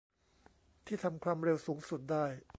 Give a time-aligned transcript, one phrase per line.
[0.85, 2.25] ที่ทำความเร็วสูงสุดได้